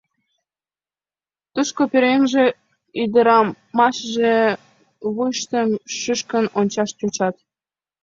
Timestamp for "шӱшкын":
5.97-6.45